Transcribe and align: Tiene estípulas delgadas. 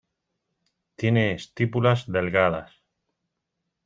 Tiene 0.95 1.33
estípulas 1.35 2.07
delgadas. 2.11 2.81